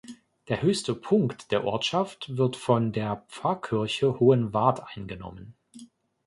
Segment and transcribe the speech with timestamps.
[0.47, 5.53] Der höchste Punkt der Ortschaft wird von der Pfarrkirche Hohenwarth eingenommen.